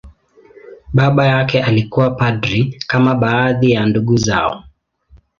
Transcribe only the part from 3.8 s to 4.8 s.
ndugu zao.